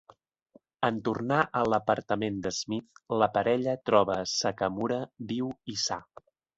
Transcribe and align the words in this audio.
En 0.87 0.95
tornar 1.07 1.41
a 1.59 1.61
l'apartament 1.73 2.41
d'Smith, 2.47 3.03
la 3.25 3.31
parella 3.39 3.79
troba 3.91 4.19
Sakamura 4.35 5.03
viu 5.35 5.57
i 5.77 5.83
sa. 5.89 6.05